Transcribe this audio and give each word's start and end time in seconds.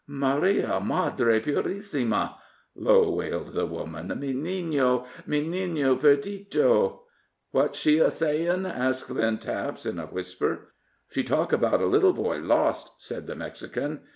"Maria, 0.07 0.79
Madre 0.81 1.39
purissima!" 1.39 2.33
low 2.73 3.11
wailed 3.11 3.53
the 3.53 3.67
woman. 3.67 4.11
"Mi 4.19 4.33
nino 4.33 5.05
mi 5.27 5.47
nino 5.47 5.95
perdido!" 5.95 7.03
"What's 7.51 7.77
she 7.77 7.99
a 7.99 8.09
sayin'?" 8.09 8.65
asked 8.65 9.11
Lynn 9.11 9.37
Taps, 9.37 9.85
in 9.85 9.99
a 9.99 10.07
whisper. 10.07 10.73
"She 11.11 11.23
talk 11.23 11.53
about 11.53 11.83
little 11.85 12.13
boy 12.13 12.37
lost," 12.37 12.99
said 12.99 13.27
the 13.27 13.35
Mexican. 13.35 13.99